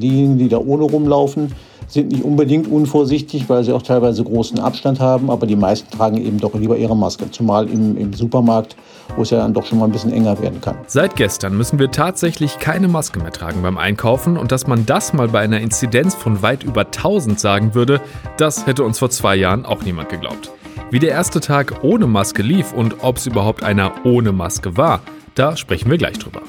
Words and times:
Diejenigen, 0.00 0.38
die 0.38 0.48
da 0.48 0.58
ohne 0.58 0.84
rumlaufen, 0.84 1.52
sind 1.88 2.10
nicht 2.10 2.24
unbedingt 2.24 2.70
unvorsichtig, 2.70 3.48
weil 3.48 3.64
sie 3.64 3.72
auch 3.72 3.82
teilweise 3.82 4.24
großen 4.24 4.58
Abstand 4.58 4.98
haben, 4.98 5.30
aber 5.30 5.46
die 5.46 5.56
meisten 5.56 5.90
tragen 5.90 6.16
eben 6.16 6.38
doch 6.38 6.54
lieber 6.54 6.76
ihre 6.76 6.96
Maske, 6.96 7.30
zumal 7.30 7.68
im, 7.68 7.98
im 7.98 8.14
Supermarkt, 8.14 8.76
wo 9.16 9.22
es 9.22 9.30
ja 9.30 9.38
dann 9.38 9.52
doch 9.52 9.66
schon 9.66 9.78
mal 9.78 9.86
ein 9.86 9.92
bisschen 9.92 10.12
enger 10.12 10.40
werden 10.40 10.60
kann. 10.60 10.76
Seit 10.86 11.16
gestern 11.16 11.56
müssen 11.56 11.78
wir 11.78 11.90
tatsächlich 11.90 12.58
keine 12.58 12.88
Maske 12.88 13.18
mehr 13.18 13.32
tragen 13.32 13.60
beim 13.62 13.76
Einkaufen 13.76 14.38
und 14.38 14.52
dass 14.52 14.66
man 14.66 14.86
das 14.86 15.12
mal 15.12 15.28
bei 15.28 15.40
einer 15.40 15.60
Inzidenz 15.60 16.14
von 16.14 16.40
weit 16.40 16.62
über 16.62 16.82
1000 16.82 17.38
sagen 17.38 17.74
würde, 17.74 18.00
das 18.38 18.66
hätte 18.66 18.84
uns 18.84 18.98
vor 18.98 19.10
zwei 19.10 19.36
Jahren 19.36 19.66
auch 19.66 19.82
niemand 19.82 20.08
geglaubt. 20.08 20.50
Wie 20.90 20.98
der 20.98 21.10
erste 21.10 21.40
Tag 21.40 21.82
ohne 21.82 22.06
Maske 22.06 22.42
lief 22.42 22.72
und 22.72 22.96
ob 23.02 23.18
es 23.18 23.26
überhaupt 23.26 23.62
einer 23.64 23.92
ohne 24.04 24.32
Maske 24.32 24.76
war, 24.76 25.00
da 25.34 25.56
sprechen 25.56 25.90
wir 25.90 25.98
gleich 25.98 26.18
drüber. 26.18 26.42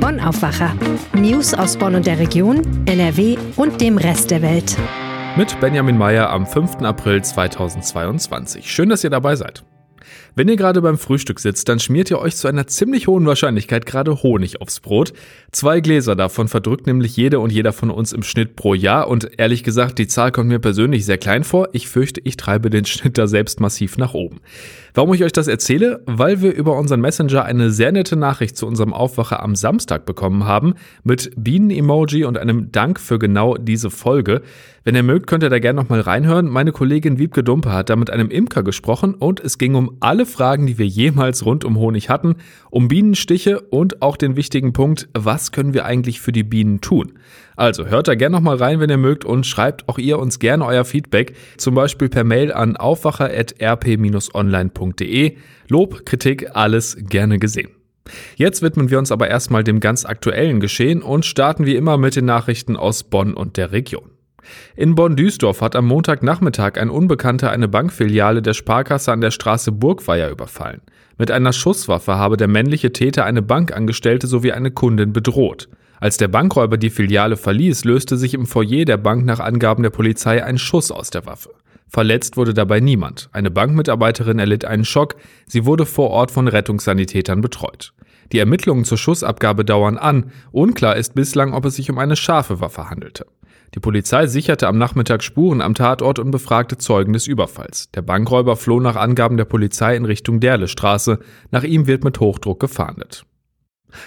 Bonn 0.00 0.20
Aufwacher. 0.20 0.74
News 1.14 1.54
aus 1.54 1.76
Bonn 1.76 1.94
und 1.94 2.06
der 2.06 2.18
Region, 2.18 2.62
NRW 2.86 3.36
und 3.56 3.80
dem 3.80 3.98
Rest 3.98 4.30
der 4.30 4.42
Welt. 4.42 4.76
Mit 5.36 5.58
Benjamin 5.60 5.98
Meyer 5.98 6.30
am 6.30 6.46
5. 6.46 6.76
April 6.82 7.22
2022. 7.22 8.70
Schön, 8.70 8.88
dass 8.88 9.04
ihr 9.04 9.10
dabei 9.10 9.36
seid. 9.36 9.64
Wenn 10.38 10.48
ihr 10.48 10.56
gerade 10.56 10.82
beim 10.82 10.98
Frühstück 10.98 11.40
sitzt, 11.40 11.66
dann 11.70 11.80
schmiert 11.80 12.10
ihr 12.10 12.18
euch 12.18 12.36
zu 12.36 12.46
einer 12.46 12.66
ziemlich 12.66 13.06
hohen 13.06 13.24
Wahrscheinlichkeit 13.24 13.86
gerade 13.86 14.22
Honig 14.22 14.60
aufs 14.60 14.80
Brot. 14.80 15.14
Zwei 15.50 15.80
Gläser 15.80 16.14
davon 16.14 16.48
verdrückt 16.48 16.86
nämlich 16.86 17.16
jede 17.16 17.40
und 17.40 17.50
jeder 17.50 17.72
von 17.72 17.90
uns 17.90 18.12
im 18.12 18.22
Schnitt 18.22 18.54
pro 18.54 18.74
Jahr 18.74 19.08
und 19.08 19.30
ehrlich 19.38 19.64
gesagt, 19.64 19.96
die 19.96 20.08
Zahl 20.08 20.32
kommt 20.32 20.50
mir 20.50 20.58
persönlich 20.58 21.06
sehr 21.06 21.16
klein 21.16 21.42
vor. 21.42 21.70
Ich 21.72 21.88
fürchte, 21.88 22.20
ich 22.22 22.36
treibe 22.36 22.68
den 22.68 22.84
Schnitt 22.84 23.16
da 23.16 23.26
selbst 23.28 23.60
massiv 23.60 23.96
nach 23.96 24.12
oben. 24.12 24.42
Warum 24.92 25.14
ich 25.14 25.24
euch 25.24 25.32
das 25.32 25.48
erzähle? 25.48 26.02
Weil 26.04 26.42
wir 26.42 26.54
über 26.54 26.76
unseren 26.76 27.00
Messenger 27.00 27.46
eine 27.46 27.70
sehr 27.70 27.92
nette 27.92 28.16
Nachricht 28.16 28.58
zu 28.58 28.66
unserem 28.66 28.92
Aufwacher 28.92 29.42
am 29.42 29.56
Samstag 29.56 30.04
bekommen 30.04 30.44
haben 30.44 30.74
mit 31.02 31.30
Bienen-Emoji 31.36 32.24
und 32.24 32.36
einem 32.36 32.72
Dank 32.72 33.00
für 33.00 33.18
genau 33.18 33.56
diese 33.56 33.90
Folge. 33.90 34.42
Wenn 34.84 34.94
ihr 34.94 35.02
mögt, 35.02 35.26
könnt 35.26 35.42
ihr 35.42 35.50
da 35.50 35.58
gerne 35.58 35.80
nochmal 35.80 36.00
reinhören. 36.00 36.46
Meine 36.48 36.70
Kollegin 36.70 37.18
Wiebke 37.18 37.42
Dumpe 37.42 37.72
hat 37.72 37.90
da 37.90 37.96
mit 37.96 38.08
einem 38.10 38.30
Imker 38.30 38.62
gesprochen 38.62 39.14
und 39.14 39.40
es 39.40 39.58
ging 39.58 39.74
um 39.74 39.96
alle 39.98 40.25
Fragen, 40.26 40.66
die 40.66 40.78
wir 40.78 40.86
jemals 40.86 41.46
rund 41.46 41.64
um 41.64 41.78
Honig 41.78 42.10
hatten, 42.10 42.34
um 42.70 42.88
Bienenstiche 42.88 43.60
und 43.60 44.02
auch 44.02 44.16
den 44.16 44.36
wichtigen 44.36 44.72
Punkt, 44.72 45.08
was 45.14 45.52
können 45.52 45.74
wir 45.74 45.84
eigentlich 45.86 46.20
für 46.20 46.32
die 46.32 46.42
Bienen 46.42 46.80
tun? 46.80 47.12
Also 47.56 47.86
hört 47.86 48.08
da 48.08 48.14
gerne 48.14 48.36
nochmal 48.36 48.56
rein, 48.56 48.80
wenn 48.80 48.90
ihr 48.90 48.98
mögt 48.98 49.24
und 49.24 49.46
schreibt 49.46 49.88
auch 49.88 49.98
ihr 49.98 50.18
uns 50.18 50.38
gerne 50.38 50.66
euer 50.66 50.84
Feedback, 50.84 51.34
zum 51.56 51.74
Beispiel 51.74 52.08
per 52.08 52.24
Mail 52.24 52.52
an 52.52 52.76
aufwacher.rp-online.de. 52.76 55.36
Lob, 55.68 56.04
Kritik, 56.04 56.50
alles 56.54 56.96
gerne 57.00 57.38
gesehen. 57.38 57.70
Jetzt 58.36 58.62
widmen 58.62 58.90
wir 58.90 58.98
uns 58.98 59.10
aber 59.10 59.28
erstmal 59.28 59.64
dem 59.64 59.80
ganz 59.80 60.04
aktuellen 60.04 60.60
Geschehen 60.60 61.00
und 61.02 61.24
starten 61.24 61.64
wie 61.66 61.76
immer 61.76 61.98
mit 61.98 62.16
den 62.16 62.26
Nachrichten 62.26 62.76
aus 62.76 63.02
Bonn 63.02 63.34
und 63.34 63.56
der 63.56 63.72
Region. 63.72 64.15
In 64.76 64.94
Bonn-Duisdorf 64.94 65.60
hat 65.60 65.76
am 65.76 65.86
Montagnachmittag 65.86 66.78
ein 66.78 66.90
Unbekannter 66.90 67.50
eine 67.50 67.68
Bankfiliale 67.68 68.42
der 68.42 68.54
Sparkasse 68.54 69.12
an 69.12 69.20
der 69.20 69.30
Straße 69.30 69.72
Burgweier 69.72 70.30
überfallen. 70.30 70.82
Mit 71.18 71.30
einer 71.30 71.52
Schusswaffe 71.52 72.16
habe 72.16 72.36
der 72.36 72.48
männliche 72.48 72.92
Täter 72.92 73.24
eine 73.24 73.42
Bankangestellte 73.42 74.26
sowie 74.26 74.52
eine 74.52 74.70
Kundin 74.70 75.12
bedroht. 75.12 75.68
Als 75.98 76.18
der 76.18 76.28
Bankräuber 76.28 76.76
die 76.76 76.90
Filiale 76.90 77.36
verließ, 77.36 77.84
löste 77.84 78.16
sich 78.16 78.34
im 78.34 78.46
Foyer 78.46 78.84
der 78.84 78.98
Bank 78.98 79.24
nach 79.24 79.40
Angaben 79.40 79.82
der 79.82 79.90
Polizei 79.90 80.44
ein 80.44 80.58
Schuss 80.58 80.90
aus 80.90 81.10
der 81.10 81.24
Waffe. 81.24 81.50
Verletzt 81.88 82.36
wurde 82.36 82.52
dabei 82.52 82.80
niemand. 82.80 83.28
Eine 83.32 83.50
Bankmitarbeiterin 83.50 84.38
erlitt 84.38 84.64
einen 84.64 84.84
Schock, 84.84 85.16
sie 85.46 85.64
wurde 85.64 85.86
vor 85.86 86.10
Ort 86.10 86.30
von 86.30 86.48
Rettungssanitätern 86.48 87.40
betreut. 87.40 87.94
Die 88.32 88.38
Ermittlungen 88.38 88.84
zur 88.84 88.98
Schussabgabe 88.98 89.64
dauern 89.64 89.96
an, 89.96 90.32
unklar 90.50 90.96
ist 90.96 91.14
bislang, 91.14 91.54
ob 91.54 91.64
es 91.64 91.76
sich 91.76 91.90
um 91.90 91.98
eine 91.98 92.16
scharfe 92.16 92.60
Waffe 92.60 92.90
handelte. 92.90 93.26
Die 93.74 93.80
Polizei 93.80 94.26
sicherte 94.26 94.68
am 94.68 94.78
Nachmittag 94.78 95.22
Spuren 95.22 95.60
am 95.60 95.74
Tatort 95.74 96.18
und 96.18 96.30
befragte 96.30 96.78
Zeugen 96.78 97.12
des 97.12 97.26
Überfalls. 97.26 97.90
Der 97.92 98.02
Bankräuber 98.02 98.56
floh 98.56 98.80
nach 98.80 98.96
Angaben 98.96 99.36
der 99.36 99.44
Polizei 99.44 99.96
in 99.96 100.04
Richtung 100.04 100.40
Derlestraße. 100.40 101.18
Nach 101.50 101.64
ihm 101.64 101.86
wird 101.86 102.04
mit 102.04 102.20
Hochdruck 102.20 102.60
gefahndet. 102.60 103.24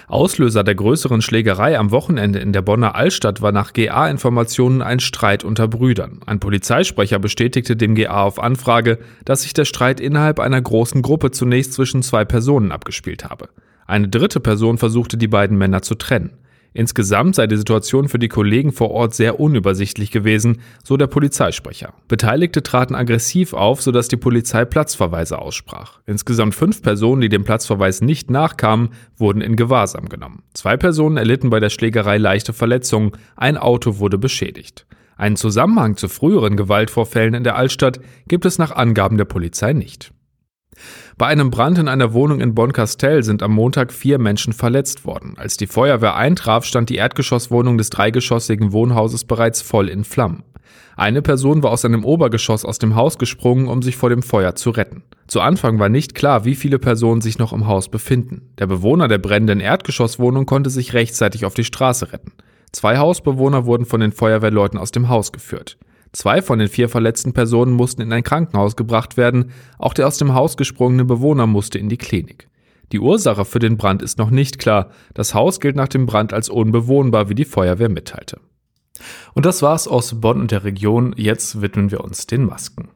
Auslöser 0.06 0.62
der 0.64 0.74
größeren 0.74 1.22
Schlägerei 1.22 1.78
am 1.78 1.90
Wochenende 1.90 2.38
in 2.38 2.52
der 2.52 2.62
Bonner 2.62 2.94
Altstadt 2.94 3.42
war 3.42 3.52
nach 3.52 3.72
GA-Informationen 3.72 4.82
ein 4.82 5.00
Streit 5.00 5.44
unter 5.44 5.68
Brüdern. 5.68 6.20
Ein 6.26 6.40
Polizeisprecher 6.40 7.18
bestätigte 7.18 7.76
dem 7.76 7.94
GA 7.94 8.22
auf 8.22 8.40
Anfrage, 8.40 8.98
dass 9.24 9.42
sich 9.42 9.54
der 9.54 9.64
Streit 9.64 10.00
innerhalb 10.00 10.40
einer 10.40 10.60
großen 10.60 11.02
Gruppe 11.02 11.30
zunächst 11.30 11.72
zwischen 11.72 12.02
zwei 12.02 12.24
Personen 12.24 12.72
abgespielt 12.72 13.24
habe. 13.24 13.48
Eine 13.86 14.08
dritte 14.08 14.40
Person 14.40 14.78
versuchte 14.78 15.16
die 15.16 15.28
beiden 15.28 15.58
Männer 15.58 15.82
zu 15.82 15.96
trennen. 15.96 16.30
Insgesamt 16.72 17.34
sei 17.34 17.46
die 17.46 17.56
Situation 17.56 18.08
für 18.08 18.18
die 18.18 18.28
Kollegen 18.28 18.72
vor 18.72 18.90
Ort 18.90 19.14
sehr 19.14 19.40
unübersichtlich 19.40 20.10
gewesen, 20.10 20.60
so 20.84 20.96
der 20.96 21.08
Polizeisprecher. 21.08 21.94
Beteiligte 22.06 22.62
traten 22.62 22.94
aggressiv 22.94 23.54
auf, 23.54 23.82
sodass 23.82 24.08
die 24.08 24.16
Polizei 24.16 24.64
Platzverweise 24.64 25.38
aussprach. 25.40 25.98
Insgesamt 26.06 26.54
fünf 26.54 26.82
Personen, 26.82 27.20
die 27.20 27.28
dem 27.28 27.44
Platzverweis 27.44 28.02
nicht 28.02 28.30
nachkamen, 28.30 28.90
wurden 29.16 29.40
in 29.40 29.56
Gewahrsam 29.56 30.08
genommen. 30.08 30.42
Zwei 30.54 30.76
Personen 30.76 31.16
erlitten 31.16 31.50
bei 31.50 31.58
der 31.58 31.70
Schlägerei 31.70 32.18
leichte 32.18 32.52
Verletzungen, 32.52 33.12
ein 33.36 33.56
Auto 33.56 33.98
wurde 33.98 34.18
beschädigt. 34.18 34.86
Einen 35.16 35.36
Zusammenhang 35.36 35.96
zu 35.96 36.08
früheren 36.08 36.56
Gewaltvorfällen 36.56 37.34
in 37.34 37.44
der 37.44 37.56
Altstadt 37.56 38.00
gibt 38.26 38.46
es 38.46 38.58
nach 38.58 38.70
Angaben 38.70 39.18
der 39.18 39.26
Polizei 39.26 39.72
nicht. 39.72 40.12
Bei 41.18 41.26
einem 41.26 41.50
Brand 41.50 41.78
in 41.78 41.88
einer 41.88 42.12
Wohnung 42.12 42.40
in 42.40 42.54
Bonn-Castell 42.54 43.22
sind 43.22 43.42
am 43.42 43.52
Montag 43.52 43.92
vier 43.92 44.18
Menschen 44.18 44.52
verletzt 44.52 45.04
worden. 45.04 45.34
Als 45.36 45.56
die 45.56 45.66
Feuerwehr 45.66 46.16
eintraf, 46.16 46.64
stand 46.64 46.90
die 46.90 46.96
Erdgeschosswohnung 46.96 47.78
des 47.78 47.90
dreigeschossigen 47.90 48.72
Wohnhauses 48.72 49.24
bereits 49.24 49.62
voll 49.62 49.88
in 49.88 50.04
Flammen. 50.04 50.44
Eine 50.96 51.22
Person 51.22 51.62
war 51.62 51.70
aus 51.70 51.84
einem 51.84 52.04
Obergeschoss 52.04 52.64
aus 52.64 52.78
dem 52.78 52.94
Haus 52.94 53.18
gesprungen, 53.18 53.68
um 53.68 53.82
sich 53.82 53.96
vor 53.96 54.10
dem 54.10 54.22
Feuer 54.22 54.54
zu 54.54 54.70
retten. 54.70 55.02
Zu 55.28 55.40
Anfang 55.40 55.78
war 55.78 55.88
nicht 55.88 56.14
klar, 56.14 56.44
wie 56.44 56.54
viele 56.54 56.78
Personen 56.78 57.20
sich 57.20 57.38
noch 57.38 57.52
im 57.52 57.66
Haus 57.66 57.88
befinden. 57.88 58.50
Der 58.58 58.66
Bewohner 58.66 59.08
der 59.08 59.18
brennenden 59.18 59.60
Erdgeschosswohnung 59.60 60.44
konnte 60.44 60.70
sich 60.70 60.92
rechtzeitig 60.92 61.44
auf 61.44 61.54
die 61.54 61.64
Straße 61.64 62.12
retten. 62.12 62.32
Zwei 62.72 62.98
Hausbewohner 62.98 63.64
wurden 63.64 63.86
von 63.86 64.00
den 64.00 64.12
Feuerwehrleuten 64.12 64.78
aus 64.78 64.90
dem 64.90 65.08
Haus 65.08 65.32
geführt. 65.32 65.78
Zwei 66.12 66.42
von 66.42 66.58
den 66.58 66.68
vier 66.68 66.88
verletzten 66.88 67.32
Personen 67.32 67.72
mussten 67.72 68.02
in 68.02 68.12
ein 68.12 68.24
Krankenhaus 68.24 68.74
gebracht 68.74 69.16
werden, 69.16 69.52
auch 69.78 69.94
der 69.94 70.06
aus 70.06 70.18
dem 70.18 70.34
Haus 70.34 70.56
gesprungene 70.56 71.04
Bewohner 71.04 71.46
musste 71.46 71.78
in 71.78 71.88
die 71.88 71.98
Klinik. 71.98 72.48
Die 72.92 72.98
Ursache 72.98 73.44
für 73.44 73.60
den 73.60 73.76
Brand 73.76 74.02
ist 74.02 74.18
noch 74.18 74.30
nicht 74.30 74.58
klar. 74.58 74.90
Das 75.14 75.34
Haus 75.34 75.60
gilt 75.60 75.76
nach 75.76 75.88
dem 75.88 76.06
Brand 76.06 76.32
als 76.32 76.48
unbewohnbar, 76.48 77.28
wie 77.28 77.36
die 77.36 77.44
Feuerwehr 77.44 77.88
mitteilte. 77.88 78.40
Und 79.34 79.46
das 79.46 79.62
war's 79.62 79.86
aus 79.86 80.20
Bonn 80.20 80.40
und 80.40 80.50
der 80.50 80.64
Region. 80.64 81.14
Jetzt 81.16 81.62
widmen 81.62 81.92
wir 81.92 82.02
uns 82.02 82.26
den 82.26 82.44
Masken. 82.44 82.88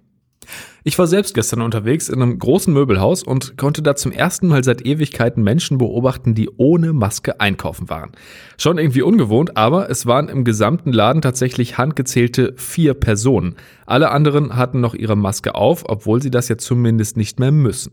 Ich 0.87 0.99
war 0.99 1.07
selbst 1.07 1.33
gestern 1.33 1.63
unterwegs 1.63 2.11
in 2.11 2.21
einem 2.21 2.39
großen 2.39 2.71
Möbelhaus 2.71 3.23
und 3.23 3.57
konnte 3.57 3.81
da 3.81 3.97
zum 3.97 4.13
ersten 4.13 4.49
Mal 4.49 4.63
seit 4.63 4.85
Ewigkeiten 4.85 5.43
Menschen 5.43 5.79
beobachten, 5.79 6.35
die 6.35 6.51
ohne 6.59 6.93
Maske 6.93 7.41
einkaufen 7.41 7.89
waren. 7.89 8.13
Schon 8.59 8.77
irgendwie 8.77 9.01
ungewohnt, 9.01 9.57
aber 9.57 9.89
es 9.89 10.05
waren 10.05 10.29
im 10.29 10.45
gesamten 10.45 10.93
Laden 10.93 11.23
tatsächlich 11.23 11.79
handgezählte 11.79 12.53
vier 12.59 12.93
Personen. 12.93 13.57
Alle 13.87 14.11
anderen 14.11 14.57
hatten 14.57 14.83
noch 14.83 14.95
ihre 14.95 15.17
Maske 15.17 15.55
auf, 15.55 15.85
obwohl 15.89 16.21
sie 16.21 16.31
das 16.31 16.49
ja 16.49 16.59
zumindest 16.59 17.17
nicht 17.17 17.41
mehr 17.41 17.51
müssen. 17.51 17.93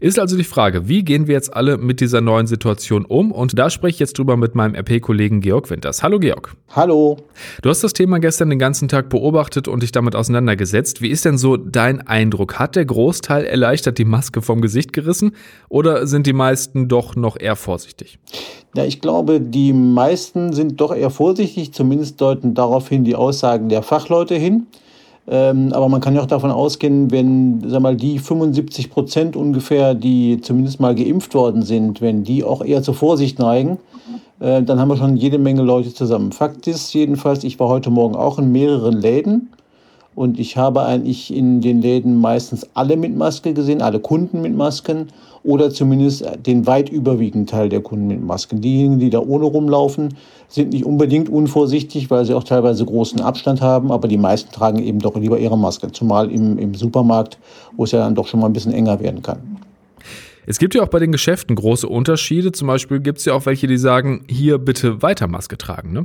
Ist 0.00 0.18
also 0.18 0.34
die 0.38 0.44
Frage, 0.44 0.88
wie 0.88 1.04
gehen 1.04 1.26
wir 1.26 1.34
jetzt 1.34 1.54
alle 1.54 1.76
mit 1.76 2.00
dieser 2.00 2.22
neuen 2.22 2.46
Situation 2.46 3.04
um? 3.04 3.32
Und 3.32 3.58
da 3.58 3.68
spreche 3.68 3.96
ich 3.96 3.98
jetzt 4.00 4.18
drüber 4.18 4.38
mit 4.38 4.54
meinem 4.54 4.74
RP-Kollegen 4.74 5.42
Georg 5.42 5.68
Winters. 5.68 6.02
Hallo 6.02 6.18
Georg. 6.18 6.56
Hallo. 6.70 7.18
Du 7.60 7.68
hast 7.68 7.84
das 7.84 7.92
Thema 7.92 8.18
gestern 8.18 8.48
den 8.48 8.58
ganzen 8.58 8.88
Tag 8.88 9.10
beobachtet 9.10 9.68
und 9.68 9.82
dich 9.82 9.92
damit 9.92 10.16
auseinandergesetzt. 10.16 11.02
Wie 11.02 11.10
ist 11.10 11.26
denn 11.26 11.36
so 11.36 11.58
dein 11.58 12.00
Eindruck? 12.06 12.29
Hat 12.38 12.76
der 12.76 12.84
Großteil 12.84 13.44
erleichtert 13.44 13.98
die 13.98 14.04
Maske 14.04 14.42
vom 14.42 14.60
Gesicht 14.60 14.92
gerissen 14.92 15.32
oder 15.68 16.06
sind 16.06 16.26
die 16.26 16.32
meisten 16.32 16.88
doch 16.88 17.16
noch 17.16 17.38
eher 17.38 17.56
vorsichtig? 17.56 18.18
Ja, 18.74 18.84
ich 18.84 19.00
glaube, 19.00 19.40
die 19.40 19.72
meisten 19.72 20.52
sind 20.52 20.80
doch 20.80 20.94
eher 20.94 21.10
vorsichtig. 21.10 21.72
Zumindest 21.72 22.20
deuten 22.20 22.54
daraufhin 22.54 23.04
die 23.04 23.16
Aussagen 23.16 23.68
der 23.68 23.82
Fachleute 23.82 24.36
hin. 24.36 24.66
Ähm, 25.28 25.72
aber 25.72 25.88
man 25.88 26.00
kann 26.00 26.14
ja 26.14 26.22
auch 26.22 26.26
davon 26.26 26.50
ausgehen, 26.50 27.10
wenn 27.10 27.62
sag 27.66 27.82
mal, 27.82 27.96
die 27.96 28.18
75 28.18 28.90
Prozent 28.90 29.36
ungefähr, 29.36 29.94
die 29.94 30.40
zumindest 30.40 30.80
mal 30.80 30.94
geimpft 30.94 31.34
worden 31.34 31.62
sind, 31.62 32.00
wenn 32.00 32.24
die 32.24 32.42
auch 32.42 32.64
eher 32.64 32.82
zur 32.82 32.94
Vorsicht 32.94 33.38
neigen, 33.38 33.78
äh, 34.40 34.62
dann 34.62 34.80
haben 34.80 34.88
wir 34.88 34.96
schon 34.96 35.16
jede 35.16 35.38
Menge 35.38 35.62
Leute 35.62 35.92
zusammen. 35.92 36.32
Fakt 36.32 36.66
ist 36.66 36.92
jedenfalls, 36.94 37.44
ich 37.44 37.60
war 37.60 37.68
heute 37.68 37.90
Morgen 37.90 38.16
auch 38.16 38.38
in 38.38 38.50
mehreren 38.50 38.94
Läden 38.94 39.50
und 40.20 40.38
ich 40.38 40.58
habe 40.58 40.82
eigentlich 40.82 41.34
in 41.34 41.62
den 41.62 41.80
Läden 41.80 42.20
meistens 42.20 42.68
alle 42.74 42.98
mit 42.98 43.16
Maske 43.16 43.54
gesehen, 43.54 43.80
alle 43.80 44.00
Kunden 44.00 44.42
mit 44.42 44.54
Masken 44.54 45.06
oder 45.44 45.70
zumindest 45.70 46.26
den 46.44 46.66
weit 46.66 46.90
überwiegenden 46.90 47.46
Teil 47.46 47.70
der 47.70 47.80
Kunden 47.80 48.08
mit 48.08 48.22
Masken. 48.22 48.60
Diejenigen, 48.60 48.98
die 48.98 49.08
da 49.08 49.20
ohne 49.20 49.46
rumlaufen, 49.46 50.12
sind 50.46 50.74
nicht 50.74 50.84
unbedingt 50.84 51.30
unvorsichtig, 51.30 52.10
weil 52.10 52.26
sie 52.26 52.34
auch 52.34 52.44
teilweise 52.44 52.84
großen 52.84 53.22
Abstand 53.22 53.62
haben, 53.62 53.90
aber 53.90 54.08
die 54.08 54.18
meisten 54.18 54.52
tragen 54.52 54.80
eben 54.80 54.98
doch 54.98 55.16
lieber 55.16 55.38
ihre 55.38 55.56
Maske, 55.56 55.90
zumal 55.90 56.30
im, 56.30 56.58
im 56.58 56.74
Supermarkt, 56.74 57.38
wo 57.78 57.84
es 57.84 57.92
ja 57.92 58.00
dann 58.00 58.14
doch 58.14 58.26
schon 58.26 58.40
mal 58.40 58.46
ein 58.48 58.52
bisschen 58.52 58.74
enger 58.74 59.00
werden 59.00 59.22
kann. 59.22 59.38
Es 60.44 60.58
gibt 60.58 60.74
ja 60.74 60.82
auch 60.82 60.88
bei 60.88 60.98
den 60.98 61.12
Geschäften 61.12 61.56
große 61.56 61.88
Unterschiede. 61.88 62.52
Zum 62.52 62.68
Beispiel 62.68 63.00
gibt 63.00 63.20
es 63.20 63.24
ja 63.24 63.32
auch 63.32 63.46
welche, 63.46 63.66
die 63.66 63.78
sagen, 63.78 64.26
hier 64.28 64.58
bitte 64.58 65.00
weiter 65.00 65.28
Maske 65.28 65.56
tragen, 65.56 65.94
ne? 65.94 66.04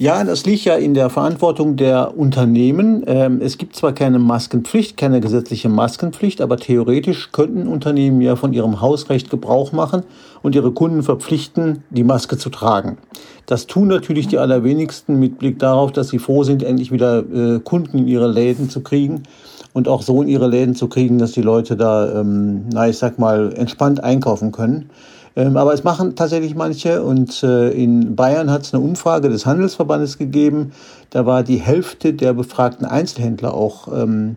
Ja, 0.00 0.22
das 0.22 0.46
liegt 0.46 0.64
ja 0.64 0.76
in 0.76 0.94
der 0.94 1.10
Verantwortung 1.10 1.74
der 1.74 2.16
Unternehmen. 2.16 3.02
Ähm, 3.08 3.40
es 3.42 3.58
gibt 3.58 3.74
zwar 3.74 3.92
keine 3.92 4.20
Maskenpflicht, 4.20 4.96
keine 4.96 5.20
gesetzliche 5.20 5.68
Maskenpflicht, 5.68 6.40
aber 6.40 6.56
theoretisch 6.56 7.32
könnten 7.32 7.66
Unternehmen 7.66 8.20
ja 8.20 8.36
von 8.36 8.52
ihrem 8.52 8.80
Hausrecht 8.80 9.28
Gebrauch 9.28 9.72
machen 9.72 10.04
und 10.40 10.54
ihre 10.54 10.70
Kunden 10.70 11.02
verpflichten, 11.02 11.82
die 11.90 12.04
Maske 12.04 12.38
zu 12.38 12.48
tragen. 12.48 12.98
Das 13.46 13.66
tun 13.66 13.88
natürlich 13.88 14.28
die 14.28 14.38
allerwenigsten 14.38 15.18
mit 15.18 15.36
Blick 15.38 15.58
darauf, 15.58 15.90
dass 15.90 16.10
sie 16.10 16.20
froh 16.20 16.44
sind, 16.44 16.62
endlich 16.62 16.92
wieder 16.92 17.18
äh, 17.18 17.58
Kunden 17.58 17.98
in 17.98 18.06
ihre 18.06 18.30
Läden 18.30 18.70
zu 18.70 18.82
kriegen 18.82 19.24
und 19.72 19.88
auch 19.88 20.02
so 20.02 20.22
in 20.22 20.28
ihre 20.28 20.46
Läden 20.46 20.76
zu 20.76 20.86
kriegen, 20.86 21.18
dass 21.18 21.32
die 21.32 21.42
Leute 21.42 21.76
da, 21.76 22.20
ähm, 22.20 22.66
na, 22.72 22.88
ich 22.88 22.98
sag 22.98 23.18
mal, 23.18 23.52
entspannt 23.52 24.04
einkaufen 24.04 24.52
können. 24.52 24.90
Ähm, 25.38 25.56
aber 25.56 25.72
es 25.72 25.84
machen 25.84 26.16
tatsächlich 26.16 26.56
manche 26.56 27.04
und 27.04 27.44
äh, 27.44 27.70
in 27.70 28.16
Bayern 28.16 28.50
hat 28.50 28.62
es 28.62 28.74
eine 28.74 28.82
Umfrage 28.82 29.28
des 29.28 29.46
Handelsverbandes 29.46 30.18
gegeben. 30.18 30.72
Da 31.10 31.26
war 31.26 31.44
die 31.44 31.58
Hälfte 31.58 32.12
der 32.12 32.32
befragten 32.32 32.84
Einzelhändler 32.84 33.54
auch 33.54 33.86
ähm, 33.86 34.34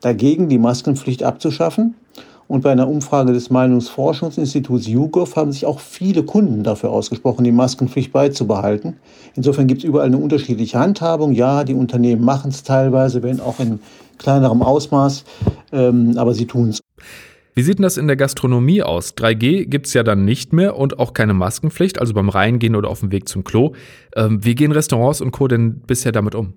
dagegen, 0.00 0.48
die 0.48 0.58
Maskenpflicht 0.58 1.22
abzuschaffen. 1.22 1.94
Und 2.48 2.62
bei 2.62 2.72
einer 2.72 2.88
Umfrage 2.88 3.32
des 3.32 3.48
Meinungsforschungsinstituts 3.50 4.88
YouGov 4.88 5.36
haben 5.36 5.52
sich 5.52 5.66
auch 5.66 5.78
viele 5.78 6.24
Kunden 6.24 6.64
dafür 6.64 6.90
ausgesprochen, 6.90 7.44
die 7.44 7.52
Maskenpflicht 7.52 8.12
beizubehalten. 8.12 8.96
Insofern 9.36 9.68
gibt 9.68 9.82
es 9.82 9.84
überall 9.84 10.06
eine 10.06 10.18
unterschiedliche 10.18 10.80
Handhabung. 10.80 11.30
Ja, 11.30 11.62
die 11.62 11.74
Unternehmen 11.74 12.24
machen 12.24 12.50
es 12.50 12.64
teilweise, 12.64 13.22
wenn 13.22 13.38
auch 13.38 13.60
in 13.60 13.78
kleinerem 14.18 14.62
Ausmaß, 14.62 15.22
ähm, 15.70 16.14
aber 16.16 16.34
sie 16.34 16.46
tun 16.46 16.70
es. 16.70 16.80
Wie 17.54 17.62
sieht 17.62 17.78
denn 17.78 17.82
das 17.82 17.96
in 17.96 18.06
der 18.06 18.16
Gastronomie 18.16 18.82
aus? 18.82 19.14
3G 19.16 19.64
gibt 19.66 19.88
es 19.88 19.94
ja 19.94 20.04
dann 20.04 20.24
nicht 20.24 20.52
mehr 20.52 20.76
und 20.76 21.00
auch 21.00 21.14
keine 21.14 21.34
Maskenpflicht, 21.34 21.98
also 21.98 22.14
beim 22.14 22.28
Reingehen 22.28 22.76
oder 22.76 22.88
auf 22.88 23.00
dem 23.00 23.10
Weg 23.10 23.28
zum 23.28 23.42
Klo. 23.42 23.72
Ähm, 24.14 24.44
wie 24.44 24.54
gehen 24.54 24.70
Restaurants 24.70 25.20
und 25.20 25.32
Co. 25.32 25.48
denn 25.48 25.80
bisher 25.80 26.12
damit 26.12 26.36
um? 26.36 26.52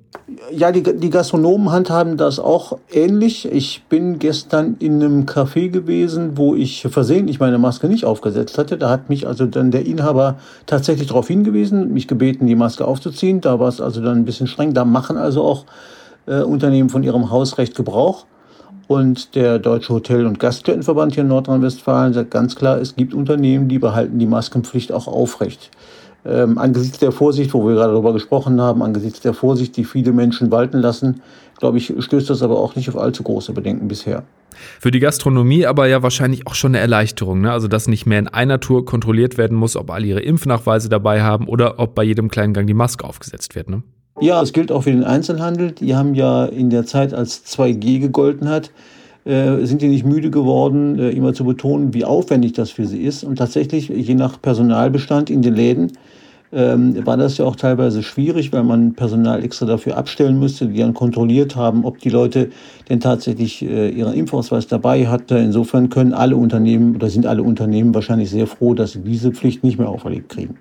Ja, 0.51 0.71
die, 0.71 0.83
die 0.83 1.09
Gastronomen 1.09 1.71
handhaben 1.71 2.17
das 2.17 2.39
auch 2.39 2.77
ähnlich. 2.91 3.51
Ich 3.51 3.83
bin 3.89 4.19
gestern 4.19 4.75
in 4.79 5.01
einem 5.01 5.25
Café 5.25 5.69
gewesen, 5.69 6.37
wo 6.37 6.53
ich 6.53 6.85
versehentlich 6.89 7.39
meine 7.39 7.57
Maske 7.57 7.87
nicht 7.87 8.05
aufgesetzt 8.05 8.59
hatte. 8.59 8.77
Da 8.77 8.89
hat 8.89 9.09
mich 9.09 9.25
also 9.27 9.47
dann 9.47 9.71
der 9.71 9.85
Inhaber 9.85 10.37
tatsächlich 10.67 11.07
darauf 11.07 11.27
hingewiesen, 11.27 11.91
mich 11.91 12.07
gebeten, 12.07 12.45
die 12.45 12.55
Maske 12.55 12.85
aufzuziehen. 12.85 13.41
Da 13.41 13.59
war 13.59 13.67
es 13.67 13.81
also 13.81 14.01
dann 14.01 14.19
ein 14.19 14.25
bisschen 14.25 14.47
streng. 14.47 14.73
Da 14.75 14.85
machen 14.85 15.17
also 15.17 15.43
auch 15.43 15.65
äh, 16.27 16.41
Unternehmen 16.41 16.89
von 16.89 17.01
ihrem 17.01 17.31
Hausrecht 17.31 17.75
Gebrauch. 17.75 18.25
Und 18.88 19.35
der 19.35 19.59
Deutsche 19.59 19.94
Hotel- 19.94 20.25
und 20.25 20.39
Gaststättenverband 20.39 21.13
hier 21.13 21.24
in 21.24 21.30
Nordrhein-Westfalen 21.30 22.13
sagt 22.13 22.31
ganz 22.31 22.56
klar, 22.56 22.80
es 22.80 22.95
gibt 22.95 23.13
Unternehmen, 23.13 23.69
die 23.69 23.80
behalten 23.80 24.19
die 24.19 24.27
Maskenpflicht 24.27 24.91
auch 24.91 25.07
aufrecht. 25.07 25.71
Ähm, 26.25 26.57
angesichts 26.57 27.00
der 27.00 27.12
Vorsicht, 27.12 27.53
wo 27.53 27.68
wir 27.68 27.75
gerade 27.75 27.94
darüber 27.94 28.13
gesprochen 28.13 28.62
haben, 28.62 28.81
angesichts 28.81 29.19
der 29.21 29.33
Vorsicht, 29.33 29.75
die 29.75 29.83
viele 29.83 30.13
Menschen 30.13 30.51
walten 30.51 30.80
lassen, 30.80 31.21
glaube 31.59 31.77
ich, 31.77 31.94
stößt 31.97 32.30
das 32.30 32.41
aber 32.41 32.59
auch 32.59 32.75
nicht 32.75 32.89
auf 32.89 32.97
allzu 32.97 33.24
große 33.24 33.53
Bedenken 33.53 33.88
bisher. 33.88 34.24
Für 34.80 34.91
die 34.91 35.00
Gastronomie 35.00 35.65
aber 35.65 35.88
ja 35.88 36.03
wahrscheinlich 36.03 36.47
auch 36.47 36.56
schon 36.56 36.71
eine 36.71 36.79
Erleichterung, 36.79 37.41
ne? 37.41 37.51
also 37.51 37.68
dass 37.68 37.88
nicht 37.88 38.06
mehr 38.06 38.19
in 38.19 38.27
einer 38.27 38.59
Tour 38.59 38.86
kontrolliert 38.86 39.38
werden 39.38 39.57
muss, 39.57 39.75
ob 39.75 39.89
alle 39.89 40.06
ihre 40.06 40.21
Impfnachweise 40.21 40.89
dabei 40.89 41.21
haben 41.21 41.47
oder 41.47 41.79
ob 41.79 41.95
bei 41.95 42.03
jedem 42.03 42.29
kleinen 42.29 42.53
Gang 42.53 42.68
die 42.68 42.74
Maske 42.74 43.03
aufgesetzt 43.03 43.56
wird. 43.56 43.69
Ne? 43.69 43.83
Ja, 44.21 44.42
es 44.42 44.54
gilt 44.54 44.71
auch 44.71 44.83
für 44.83 44.92
den 44.92 45.04
Einzelhandel. 45.04 45.71
Die 45.71 45.95
haben 45.95 46.13
ja 46.13 46.45
in 46.45 46.69
der 46.69 46.86
Zeit, 46.86 47.13
als 47.13 47.45
2G 47.45 48.00
gegolten 48.00 48.48
hat, 48.48 48.71
äh, 49.25 49.65
sind 49.65 49.81
die 49.81 49.88
nicht 49.88 50.06
müde 50.06 50.30
geworden, 50.30 51.00
äh, 51.00 51.10
immer 51.10 51.33
zu 51.33 51.45
betonen, 51.45 51.94
wie 51.94 52.06
aufwendig 52.06 52.54
das 52.54 52.69
für 52.69 52.86
sie 52.86 53.01
ist. 53.01 53.24
Und 53.24 53.38
tatsächlich, 53.38 53.89
je 53.89 54.15
nach 54.15 54.42
Personalbestand 54.42 55.30
in 55.30 55.42
den 55.42 55.56
Läden, 55.56 55.94
ähm, 56.51 57.04
war 57.06 57.18
das 57.18 57.39
ja 57.39 57.45
auch 57.45 57.56
teilweise 57.56 58.04
schwierig, 58.04 58.54
weil 58.54 58.63
man 58.63 58.94
Personal 58.94 59.44
extra 59.44 59.65
dafür 59.65 59.98
abstellen 59.98 60.39
müsste, 60.39 60.68
die 60.68 60.80
dann 60.80 60.94
kontrolliert 60.94 61.56
haben, 61.56 61.83
ob 61.83 61.98
die 61.98 62.10
Leute 62.10 62.51
denn 62.89 63.00
tatsächlich 63.00 63.63
äh, 63.63 63.89
ihren 63.89 64.13
Impfausweis 64.13 64.68
dabei 64.68 65.07
hatten. 65.07 65.38
Insofern 65.38 65.89
können 65.89 66.13
alle 66.13 66.36
Unternehmen 66.36 66.95
oder 66.95 67.10
sind 67.10 67.25
alle 67.25 67.42
Unternehmen 67.42 67.95
wahrscheinlich 67.95 68.30
sehr 68.30 68.45
froh, 68.45 68.75
dass 68.75 68.92
sie 68.92 69.00
diese 69.00 69.31
Pflicht 69.31 69.63
nicht 69.63 69.80
mehr 69.80 69.89
auferlegt 69.89 70.30
kriegen. 70.30 70.60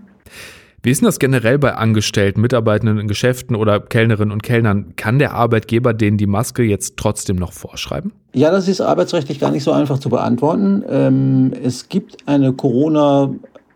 Wie 0.85 0.91
ist 0.91 1.01
denn 1.01 1.07
das 1.07 1.21
generell 1.21 1.61
bei 1.61 1.77
Angestellten, 1.77 2.41
Mitarbeitenden 2.41 2.99
in 2.99 3.07
Geschäften 3.07 3.55
oder 3.55 3.79
Kellnerinnen 3.79 4.33
und 4.33 4.43
Kellnern? 4.43 4.95
Kann 4.97 5.21
der 5.21 5.33
Arbeitgeber 5.33 5.95
denen 5.95 6.19
die 6.19 6.27
Maske 6.27 6.65
jetzt 6.65 6.97
trotzdem 6.97 7.37
noch 7.37 7.53
vorschreiben? 7.53 8.11
Ja, 8.35 8.51
das 8.51 8.67
ist 8.67 8.81
arbeitsrechtlich 8.81 9.39
gar 9.39 9.53
nicht 9.53 9.63
so 9.63 9.71
einfach 9.71 10.01
zu 10.01 10.09
beantworten. 10.09 10.83
Ähm, 10.89 11.53
es 11.63 11.89
gibt 11.89 12.17
eine 12.27 12.53
Corona- 12.53 13.31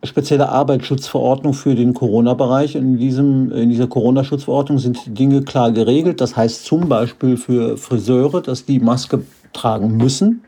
spezielle 0.04 0.48
Arbeitsschutzverordnung 0.48 1.52
für 1.52 1.74
den 1.74 1.92
Corona-Bereich. 1.92 2.76
In, 2.76 2.98
in 2.98 3.68
dieser 3.70 3.86
Corona-Schutzverordnung 3.86 4.78
sind 4.78 4.98
Dinge 5.06 5.42
klar 5.42 5.72
geregelt. 5.72 6.20
Das 6.20 6.36
heißt 6.36 6.64
zum 6.64 6.88
Beispiel 6.88 7.36
für 7.36 7.76
Friseure, 7.76 8.40
dass 8.40 8.64
die 8.64 8.78
Maske 8.78 9.22
tragen 9.52 9.96
müssen. 9.96 10.42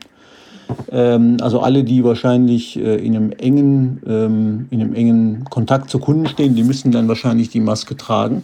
Ähm, 0.91 1.37
also 1.41 1.59
alle, 1.59 1.83
die 1.83 2.03
wahrscheinlich 2.03 2.77
äh, 2.77 2.95
in, 2.95 3.15
einem 3.15 3.31
engen, 3.31 4.01
ähm, 4.07 4.67
in 4.69 4.81
einem 4.81 4.93
engen 4.93 5.43
Kontakt 5.45 5.89
zu 5.89 5.99
Kunden 5.99 6.27
stehen, 6.27 6.55
die 6.55 6.63
müssen 6.63 6.91
dann 6.91 7.07
wahrscheinlich 7.07 7.49
die 7.49 7.59
Maske 7.59 7.95
tragen. 7.95 8.43